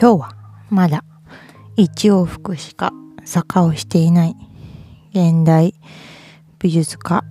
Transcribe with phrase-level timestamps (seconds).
[0.00, 0.34] 今日は
[0.70, 1.04] まだ
[1.76, 2.90] 一往復しか
[3.26, 4.36] 坂をしていない
[5.10, 5.74] 現代
[6.58, 7.22] 美術家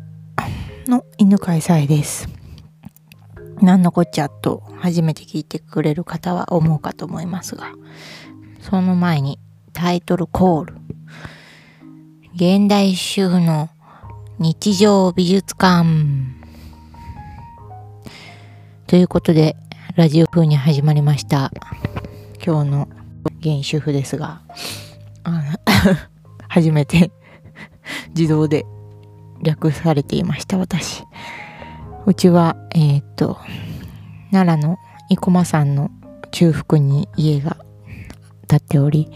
[0.86, 2.30] の犬飼さえです。
[3.60, 7.72] 何のこっちゃと初めて聞いてくれる方は思うかと思いますが、
[8.62, 9.40] その前に
[9.74, 10.76] タイトルコール。
[12.36, 13.72] 現代主婦の
[14.38, 15.90] 日常美術館。
[18.86, 19.56] ということで、
[19.96, 21.52] ラジオ風に始まりました。
[22.44, 22.90] 今日の
[23.40, 24.42] 現主婦ですが、
[25.24, 25.58] あ
[26.48, 27.12] 初めて
[28.16, 28.66] 自動で
[29.44, 31.04] 略されていました、私。
[32.06, 33.38] うちは、えーっと、
[34.32, 34.78] 奈良の
[35.10, 35.92] 生駒山の
[36.32, 37.58] 中腹に家が
[38.48, 39.12] 建っており、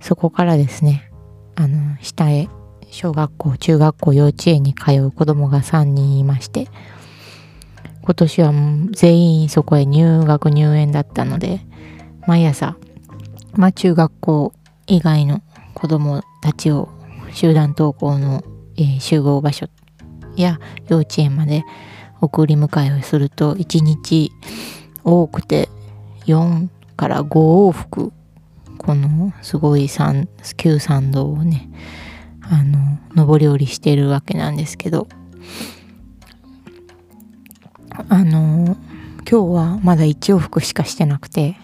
[0.00, 1.10] そこからですね、
[1.54, 2.48] あの、下へ
[2.90, 6.68] 小学校、中学校、幼稚園に通う子供が3人いまして、
[8.02, 8.52] 今年は
[8.92, 11.60] 全員そこへ入学入園だったので、
[12.26, 12.76] 毎朝、
[13.54, 14.52] まあ中学校
[14.86, 15.42] 以外の
[15.74, 16.88] 子供たちを
[17.32, 18.44] 集団登校の、
[18.76, 19.68] えー集合場所
[20.36, 21.64] や幼稚園まで
[22.20, 24.32] 送り迎えをすると1日
[25.04, 25.68] 多くて
[26.26, 28.12] 4から5往復
[28.78, 31.70] このすごい山旧山道をね
[32.42, 35.08] あの上り下りしてるわけなんですけど
[38.08, 38.76] あの
[39.28, 41.56] 今日はまだ1往復しかしてなくて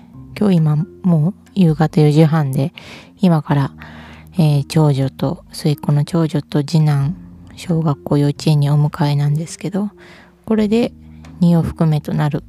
[0.42, 2.72] 今日今もう夕方4時半で
[3.20, 3.72] 今から、
[4.32, 7.16] えー長女と末っ子の長女と次男
[7.54, 9.90] 小学校幼稚園にお迎えなんですけど
[10.44, 10.92] これで
[11.42, 12.42] 2往復目となる。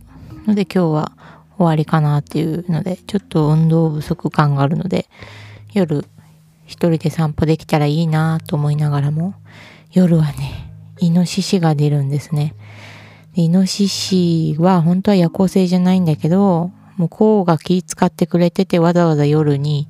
[0.47, 1.11] ので今日は
[1.59, 5.05] 終わりかなっていうのでちょっと運動不足感があるので
[5.71, 6.03] 夜
[6.66, 9.36] 一人で散歩できたらいいなと思いながらも
[9.91, 12.55] 夜はねイノシシが出るんですね。
[13.36, 19.87] イノシシは本当は夜行性じゃないんだけど向こうが気使ってくれててわざわざ夜に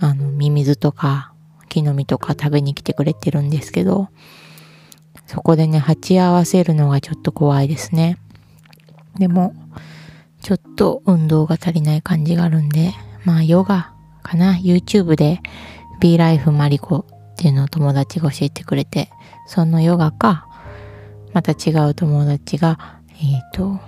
[0.00, 1.32] あのミミズとか
[1.68, 4.08] 木の実とか食べに来てくれてるんですけど
[5.26, 8.18] そこでね鉢合わせるのがちょっと怖いですね。
[9.18, 9.54] でも
[10.40, 12.92] ちょっと運動が足りない感じがあるんで
[13.24, 15.40] まあヨガかな？YouTube で
[16.00, 19.10] Be Life マリコっていうのを友達が教えてくれて
[19.46, 20.46] そのヨガか
[21.32, 23.80] また違う友達がえっ、と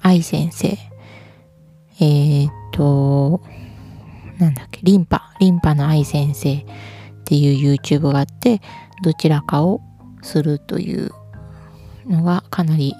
[0.00, 0.78] 愛先生
[2.04, 3.40] えっ、と
[4.38, 6.64] なんだっけリンパリンパの愛先生っ
[7.24, 8.60] ていう YouTube があって
[9.04, 9.80] どちらかを
[10.20, 11.10] するという
[12.06, 12.94] のがかなり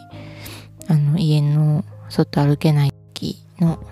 [0.86, 3.84] あの家の外歩けない時の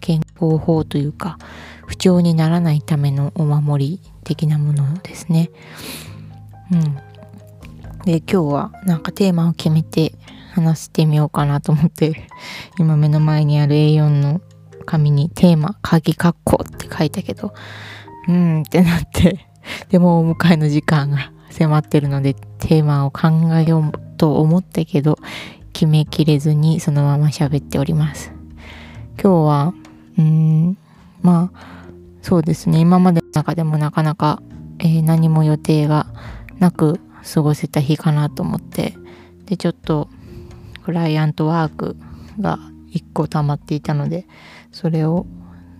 [0.00, 1.38] 健康法というか
[1.86, 5.50] 不調にならないためのお守り的なものですね。
[6.70, 6.94] うん。
[8.04, 10.14] で今日はなんかテーマを決めて
[10.50, 12.28] 話してみようかなと思って
[12.78, 14.40] 今目の前にある A4 の
[14.86, 17.54] 紙にテーマ鍵括弧って書いたけど
[18.28, 19.46] うーんってなって
[19.90, 25.18] でもお迎えの時間が迫ってるのでテーマを考えようと思ったけど
[25.72, 28.32] 決めきれずにそのまま喋っております。
[29.22, 29.74] 今日は
[30.18, 30.78] うーん
[31.22, 31.80] まあ
[32.22, 32.80] そうですね。
[32.80, 34.42] 今までの中でもなかなか、
[34.78, 36.06] えー何も予定が
[36.58, 37.00] なく
[37.34, 38.94] 過ごせた日かなと思って
[39.46, 40.08] でちょっと
[40.84, 41.96] クライアントワーク
[42.40, 42.58] が
[42.92, 44.26] 1個溜まっていたので
[44.72, 45.26] それを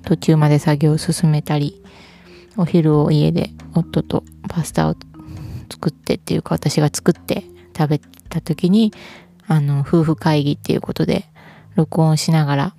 [0.05, 1.83] 途中まで作業を進めたり
[2.57, 4.97] お昼を家で夫とパスタを
[5.71, 7.45] 作ってっていうか私が作って
[7.77, 8.93] 食べた時に
[9.47, 11.25] あの夫婦会議っていうことで
[11.77, 12.75] 録音しながら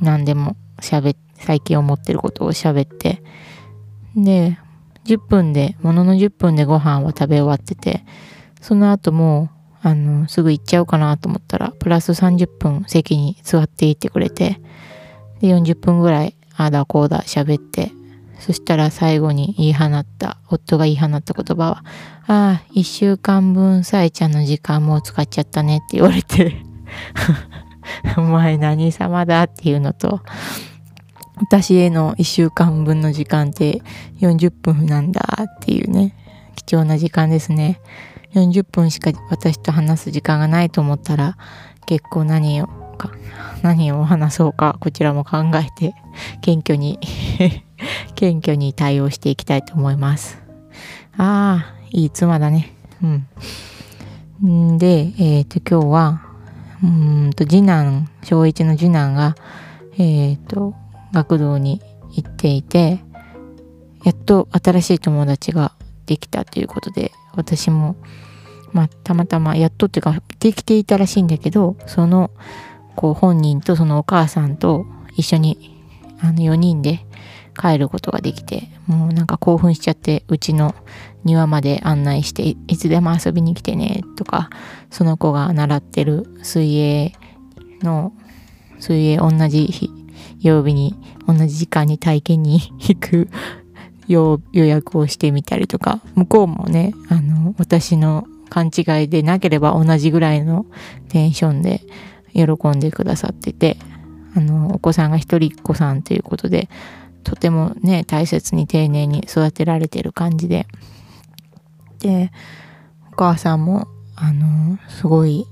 [0.00, 3.22] 何でも喋っ最近思ってることを喋って
[4.16, 4.58] で
[5.04, 8.04] 10分でものの10分でご飯は食べ終わってて
[8.60, 9.50] その後も
[9.84, 14.58] あのすぐ行っちゃおうかなと思ったらプラス30分席に座っていてくれて
[15.42, 17.92] で40分ぐらいああだこうだ喋って
[18.40, 21.84] そしたら最後に言い放った夫が言い放った言葉は
[22.26, 26.56] 「ああ1週間分さえちゃんの時間も使っちゃったね」って言われて
[28.16, 30.22] 「お前何様だ」っていうのと
[31.36, 33.82] 私への1週間分の時間って
[34.20, 36.16] 40分なんだっていうね
[36.54, 37.80] 貴重な時間ですね。
[38.34, 41.36] 40分しか私と話す時間がないと思ったら
[41.86, 43.10] 結構何をか
[43.62, 45.94] 何を話そうかこちらも考えて
[46.42, 46.98] 謙虚に
[48.14, 50.42] 謙虚に対応していきたいと思います。
[51.16, 52.72] ああいい妻だね。
[54.42, 54.78] うん。
[54.78, 56.22] でえっ、と今日は
[56.82, 59.36] うんと次男小1の次男が
[59.96, 60.74] えっ、と
[61.12, 61.80] 学童に
[62.12, 63.00] 行っていて
[64.04, 65.72] やっと新しい友達が
[66.06, 67.96] できたということで私も
[68.72, 72.30] まあたまたまやっとっていうかできていたらしいんだけどその
[72.96, 74.86] こう本人とそのお母さんと
[75.16, 75.74] 一緒に
[76.20, 77.04] あの4人で
[77.54, 80.74] 帰ることができて、もうなんか興奮しちゃって、うちの
[81.24, 84.50] 庭まで案内して、いつでも遊びに来てね、とか、
[84.90, 87.12] その子が習ってる水泳
[87.82, 88.12] の、
[88.80, 89.90] 水泳同じ日、
[90.40, 90.96] 曜日に、
[91.26, 93.28] 同じ時間に体験に行く
[94.06, 100.66] 予約をしてみたりとか、向こうもね、あの、私の勘違いでなければ同じぐらいの
[101.08, 101.80] テンションで
[102.32, 103.76] 喜んでくださってて、
[104.36, 106.68] あの、お子さんが一人っ子さんということで、
[107.22, 110.66] とてもね、大切に丁寧に育てられてる感じで。
[112.00, 112.30] で、
[113.12, 115.46] お母さんも、あの、すごい、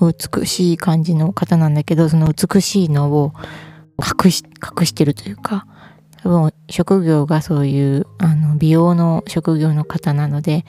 [0.00, 3.32] あの、美しい感じの方なんだけど、その美しいのを
[4.24, 5.66] 隠し、隠してるというか、
[6.22, 10.64] 多分職業がそういうあの美容の職業の方なので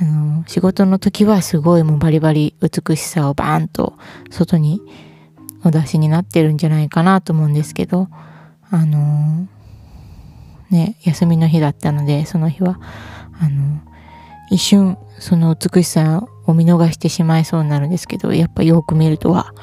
[0.00, 3.94] あの仕事の時はすごいもうバリバリ美しさをバーンと
[4.30, 4.80] 外に
[5.64, 8.08] お出しになってるんじゃないかなと思うんですけど
[8.70, 9.46] あの
[10.70, 12.80] ね休みの日だったのでその日は
[13.40, 13.80] あの
[14.50, 19.54] 一瞬その美しさを見逃してしまいそうになるんですけどやっぱよく見るとは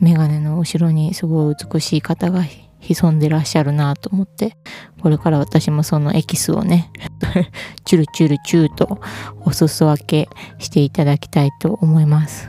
[0.00, 2.44] メガネの後ろにすごい美しい方が
[2.80, 4.56] 潜んでらっしゃるなと思って、
[5.00, 6.90] これから私もそのエキスをね、
[7.84, 9.00] チュルチュルチューと
[9.42, 10.28] お裾分け
[10.58, 12.48] していただきたいと思います。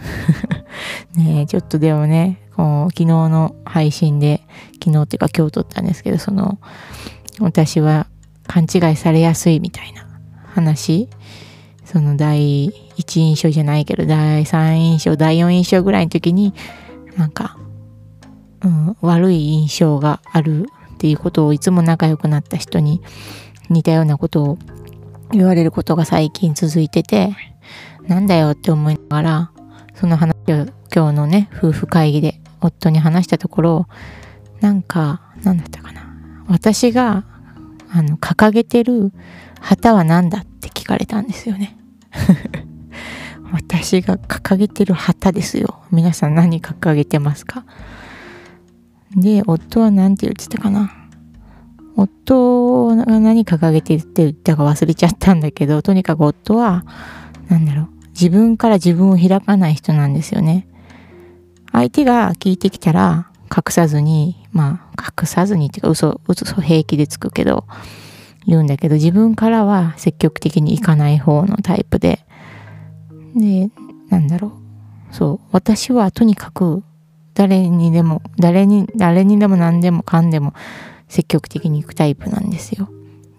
[1.15, 4.41] ねちょっとでもね、こう昨日の配信で、
[4.83, 6.59] 昨日っていうか今日撮ったんですけど、その、
[7.39, 8.07] 私は
[8.47, 10.05] 勘違いされやすいみたいな
[10.53, 11.09] 話、
[11.85, 16.53] その第一印象じゃないけど、第三印象、第四印象ぐらいの時に、
[17.17, 17.57] なんか、
[18.63, 23.01] うん、悪い印象があるっていうことをいつも仲良くなった人に
[23.69, 24.57] 似たようなことを
[25.31, 27.35] 言われることが最近続いてて、
[28.07, 29.51] なんだよって思いながら、
[29.95, 33.87] その話を今日のね、夫婦会議で夫に話したところ、
[34.59, 36.01] なんか、なんだったかな。
[36.47, 37.25] 私が、
[37.91, 39.11] あの、掲げてる
[39.59, 41.77] 旗は何だって聞かれたんですよね。
[43.51, 45.81] 私が掲げてる旗ですよ。
[45.91, 47.65] 皆さん何掲げてますか？
[49.15, 50.91] で、夫は何て言ってたかな。
[51.95, 56.85] 夫が何掲げてって言ったか忘れちゃったんだけど、とにかく夫は、
[57.49, 60.67] なんだろう、自分から自分を開かない人なんですよね。
[61.71, 67.65] 相手が聞いてきたら、隠さずに、まあ、隠さずにっていうか嘘、嘘平気でつくけど、
[68.47, 72.25] 言うんだけど、自分からは積極的に行かない方のタイプで、
[73.35, 73.69] で、
[74.09, 74.47] なんだろ
[75.11, 75.15] う。
[75.15, 75.47] そう。
[75.51, 76.83] 私はとにかく
[77.33, 80.53] 誰にでも、誰に、誰にでも何でもかんでも
[81.07, 82.89] 積極的に行くタイプなんですよ。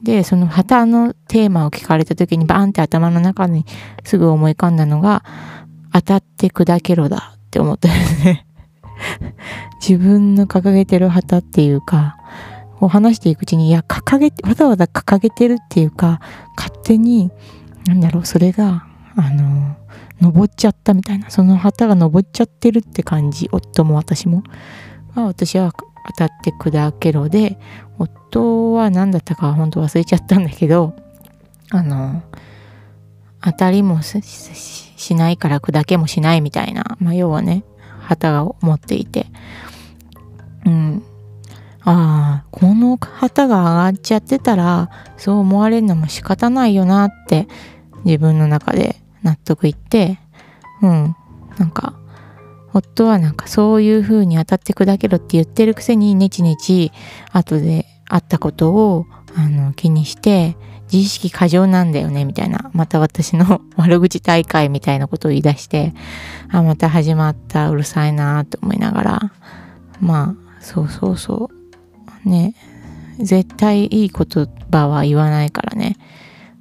[0.03, 3.65] で、その旗のテーマを聞かれた時にバーンって頭の中に
[4.05, 5.25] すぐ思い浮かんだのが、
[5.93, 8.47] 当たって砕けろだって思ったんですね。
[9.87, 12.17] 自分の掲げてる旗っていうか、
[12.81, 16.21] を話していくうちに、いや、掲げて、わざわざ掲げてるっていうか、
[16.57, 17.31] 勝手に、
[17.87, 18.87] なんだろう、それが、
[19.17, 19.77] あの、
[20.21, 24.43] 登っちゃったみたいな、その旗が登っちゃってるって感じ、夫も私も。
[25.15, 25.73] まあ、私は
[26.07, 27.59] 当たって砕けろで、
[27.99, 30.95] 夫は何だったか本当忘れちゃったんだけど、
[31.71, 32.23] あの、
[33.43, 37.65] 当たりもしないから砕けもしないみたいな、まあ、要はね、
[38.01, 39.27] 旗を持っていて、
[40.65, 41.03] うん。
[41.85, 47.49] ああ、この旗が上がっちゃってたら、そう思われるのも仕方ないよなって
[48.05, 50.19] 自分の中で納得いって、
[50.83, 51.17] うん、
[51.59, 51.95] なんか、
[52.75, 56.91] 夫はなんかそういう風に当たって砕けろって言ってるくせにネチネチ
[57.31, 65.95] 後であったことをあの気にして自意識過剰なんだよねみたいなまた私の 悪口大会みたいなことを言い出して
[66.51, 69.33] あまた始まったうるさいなと思いながら
[70.01, 71.51] まあそうそうそ
[72.25, 72.29] う。
[72.29, 72.55] ね
[73.19, 75.97] 絶対いい言葉は言わないからね。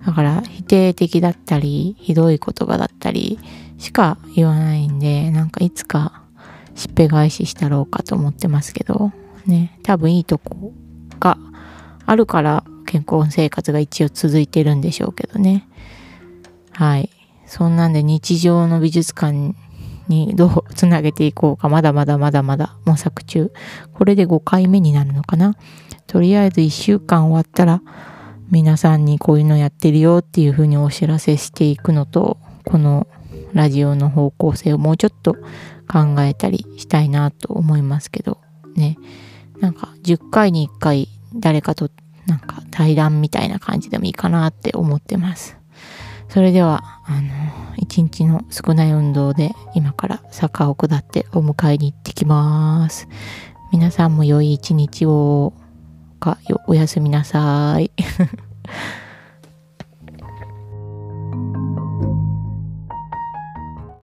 [0.05, 3.39] だから否定的だったり、ひどい言葉だったり
[3.77, 6.23] しか言わないんで、なんかいつか
[6.75, 9.11] しっぺ返ししたろうかと思ってますけど、
[9.45, 10.73] ね、多分いいとこ
[11.19, 11.37] が
[12.05, 15.67] あるから健康生活が一応続いてるんでしょうけどね。
[16.71, 17.09] はい。
[17.45, 19.53] そんなんで日常の美術館
[20.07, 23.51] にどうつなげていこうか、まだまだまだまだ模索中。
[23.93, 25.55] これで5回目になるのかな。
[26.07, 27.81] とりあえず1週間終わったら、
[28.51, 33.07] 皆さんにこういうのやってるよっていうふうにお知らせしていくのと、この
[33.53, 35.35] ラジオの方向性をもうちょっと
[35.87, 38.39] 考えたりしたいなと思いますけど、
[38.75, 38.97] ね。
[39.61, 41.89] なんか10回に1回誰かと
[42.25, 45.57] なんか対談みたいな感じでもいいかなって思ってます。
[46.27, 47.29] それでは、あの、
[47.77, 53.07] 一日の少ない運動で今から坂を下ってお迎えに行ってきます。
[53.71, 55.53] 皆さんも良い一日を。
[56.21, 56.37] か？
[56.67, 57.91] おやすみなさい。